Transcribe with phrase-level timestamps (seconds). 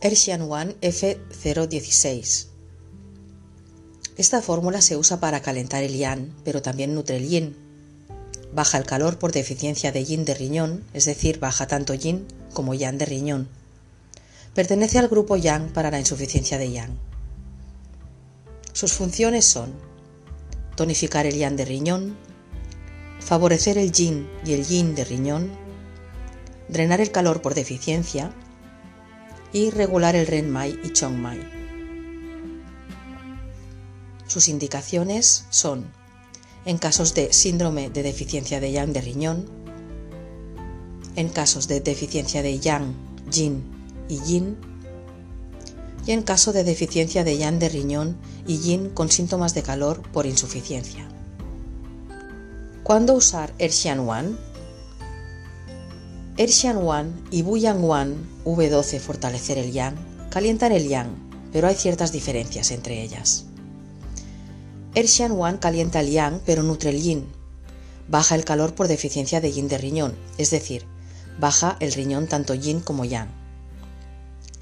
[0.00, 2.48] Erxian One F016.
[4.18, 7.56] Esta fórmula se usa para calentar el yang, pero también nutre el yin.
[8.52, 12.74] Baja el calor por deficiencia de yin de riñón, es decir, baja tanto yin como
[12.74, 13.48] yang de riñón.
[14.54, 16.98] Pertenece al grupo yang para la insuficiencia de yang.
[18.74, 19.72] Sus funciones son
[20.76, 22.18] tonificar el yang de riñón,
[23.20, 25.50] favorecer el yin y el yin de riñón,
[26.68, 28.34] drenar el calor por deficiencia
[29.52, 31.40] y regular el ren mai y chong mai.
[34.26, 35.86] Sus indicaciones son
[36.64, 39.46] en casos de síndrome de deficiencia de yang de riñón,
[41.14, 42.94] en casos de deficiencia de yang,
[43.30, 43.62] yin
[44.08, 44.56] y yin,
[46.06, 48.16] y en caso de deficiencia de yang de riñón
[48.46, 51.08] y yin con síntomas de calor por insuficiencia.
[52.82, 54.36] ¿Cuándo usar Erxian One?
[56.38, 59.94] Erxian One y Buyang One V12 fortalecer el yang
[60.28, 61.08] calientan el yang,
[61.50, 63.46] pero hay ciertas diferencias entre ellas.
[64.94, 67.26] Erxian One calienta el yang pero nutre el yin.
[68.08, 70.84] Baja el calor por deficiencia de yin de riñón, es decir,
[71.40, 73.30] baja el riñón tanto yin como yang.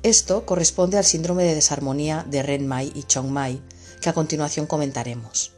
[0.05, 3.61] Esto corresponde al síndrome de desarmonía de Ren Mai y Chong Mai,
[4.00, 5.50] que a continuación comentaremos.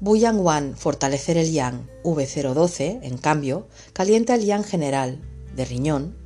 [0.00, 5.20] Buyang Wan, fortalecer el yang V012, en cambio, calienta el yang general,
[5.56, 6.16] de riñón,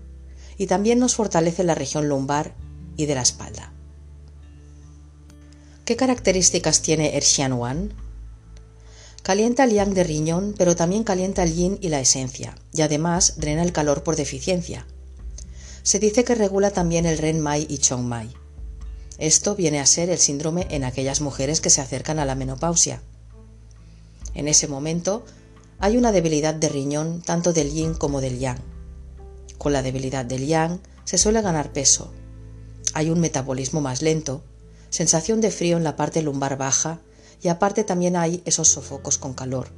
[0.58, 2.54] y también nos fortalece la región lumbar
[2.96, 3.72] y de la espalda.
[5.86, 7.94] ¿Qué características tiene Erxian Wan?
[9.22, 13.38] Calienta el yang de riñón, pero también calienta el yin y la esencia, y además
[13.38, 14.86] drena el calor por deficiencia.
[15.82, 18.30] Se dice que regula también el Ren Mai y Chong Mai.
[19.18, 23.02] Esto viene a ser el síndrome en aquellas mujeres que se acercan a la menopausia.
[24.34, 25.24] En ese momento
[25.78, 28.60] hay una debilidad de riñón tanto del yin como del yang.
[29.58, 32.12] Con la debilidad del yang se suele ganar peso.
[32.94, 34.42] Hay un metabolismo más lento,
[34.90, 37.00] sensación de frío en la parte lumbar baja
[37.42, 39.68] y aparte también hay esos sofocos con calor,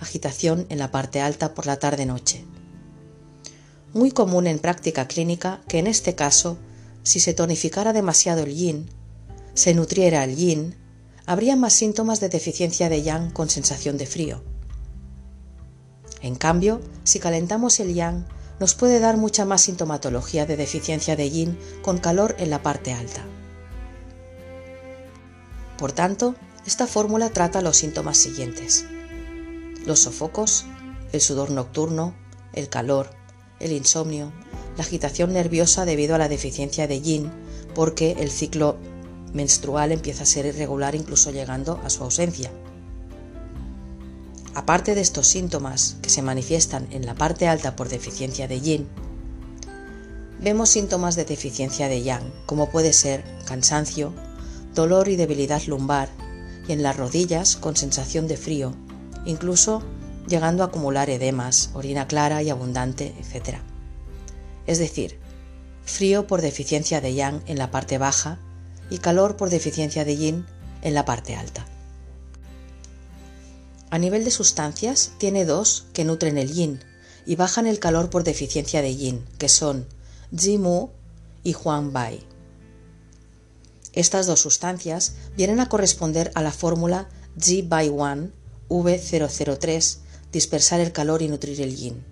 [0.00, 2.44] agitación en la parte alta por la tarde-noche.
[3.92, 6.56] Muy común en práctica clínica que en este caso,
[7.02, 8.88] si se tonificara demasiado el yin,
[9.54, 10.74] se nutriera el yin,
[11.26, 14.42] habría más síntomas de deficiencia de yang con sensación de frío.
[16.20, 18.26] En cambio, si calentamos el yang,
[18.60, 22.92] nos puede dar mucha más sintomatología de deficiencia de yin con calor en la parte
[22.92, 23.24] alta.
[25.78, 28.84] Por tanto, esta fórmula trata los síntomas siguientes.
[29.84, 30.64] Los sofocos,
[31.12, 32.14] el sudor nocturno,
[32.52, 33.10] el calor,
[33.58, 34.32] el insomnio,
[34.76, 37.32] la agitación nerviosa debido a la deficiencia de yin,
[37.74, 38.76] porque el ciclo
[39.32, 42.50] menstrual empieza a ser irregular incluso llegando a su ausencia.
[44.54, 48.88] Aparte de estos síntomas que se manifiestan en la parte alta por deficiencia de yin,
[50.40, 54.12] vemos síntomas de deficiencia de yang, como puede ser cansancio,
[54.74, 56.10] dolor y debilidad lumbar,
[56.68, 58.74] y en las rodillas con sensación de frío,
[59.24, 59.82] incluso
[60.28, 63.58] llegando a acumular edemas, orina clara y abundante, etc.
[64.66, 65.18] Es decir,
[65.84, 68.38] frío por deficiencia de yang en la parte baja
[68.92, 70.44] y calor por deficiencia de yin
[70.82, 71.64] en la parte alta.
[73.88, 76.80] A nivel de sustancias, tiene dos que nutren el yin
[77.24, 79.86] y bajan el calor por deficiencia de yin, que son
[80.36, 80.90] Jimu
[81.42, 82.20] y Huangbai.
[83.94, 88.30] Estas dos sustancias vienen a corresponder a la fórmula G by 1
[88.68, 89.98] V003,
[90.32, 92.04] dispersar el calor y nutrir el yin,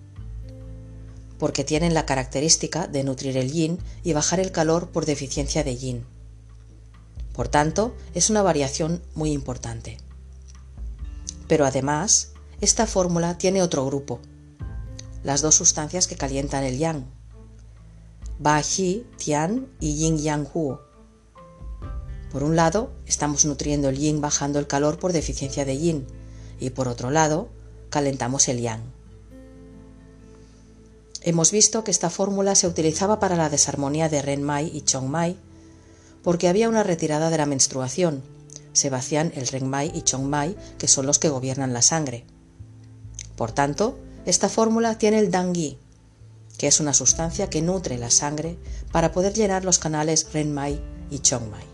[1.37, 5.77] porque tienen la característica de nutrir el yin y bajar el calor por deficiencia de
[5.77, 6.10] yin.
[7.33, 9.97] Por tanto, es una variación muy importante.
[11.47, 14.19] Pero además, esta fórmula tiene otro grupo,
[15.23, 17.05] las dos sustancias que calientan el yang,
[18.39, 20.91] Ba Hi, Tian y Yin Yang Huo
[22.31, 26.07] por un lado, estamos nutriendo el yin bajando el calor por deficiencia de yin
[26.61, 27.49] y por otro lado,
[27.89, 28.81] calentamos el yang.
[31.23, 35.07] Hemos visto que esta fórmula se utilizaba para la desarmonía de Ren Mai y Chong
[35.07, 35.37] Mai
[36.23, 38.23] porque había una retirada de la menstruación.
[38.73, 42.25] Se vacían el Ren Mai y Chong Mai, que son los que gobiernan la sangre.
[43.35, 45.77] Por tanto, esta fórmula tiene el Yi,
[46.57, 48.57] que es una sustancia que nutre la sangre
[48.91, 50.79] para poder llenar los canales Ren Mai
[51.09, 51.71] y Chong Mai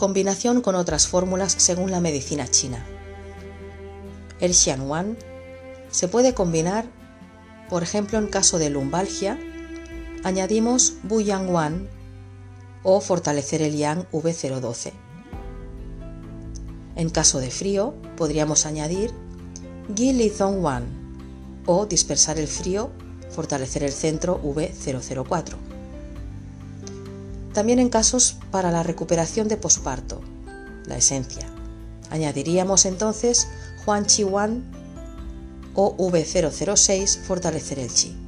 [0.00, 2.82] combinación con otras fórmulas según la medicina china.
[4.40, 5.18] El Xianwan
[5.90, 6.86] se puede combinar,
[7.68, 9.38] por ejemplo, en caso de lumbalgia,
[10.24, 11.88] añadimos Bu Yang Wan
[12.82, 14.92] o fortalecer el Yang V012.
[16.96, 19.12] En caso de frío, podríamos añadir
[19.94, 20.84] Gi Li Zong Wan
[21.66, 22.90] o dispersar el frío
[23.30, 25.54] fortalecer el centro V004.
[27.54, 30.20] También en casos para la recuperación de posparto,
[30.86, 31.46] la esencia.
[32.10, 33.48] Añadiríamos entonces
[33.84, 34.64] Juan Chi Wan
[35.74, 38.19] o V006, fortalecer el chi.